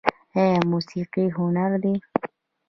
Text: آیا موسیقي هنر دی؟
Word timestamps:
آیا 0.39 0.59
موسیقي 0.71 1.25
هنر 1.37 1.71
دی؟ 1.83 1.93